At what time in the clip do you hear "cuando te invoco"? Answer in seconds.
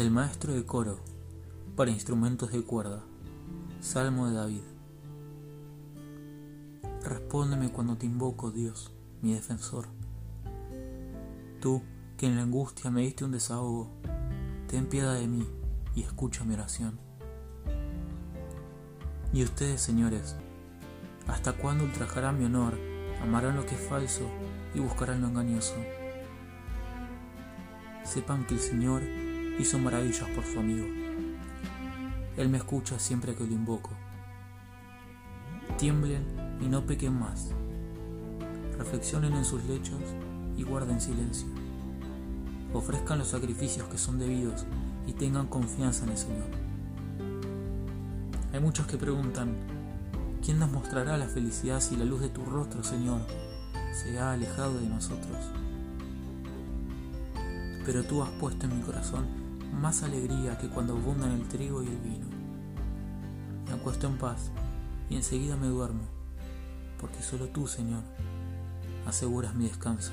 7.70-8.50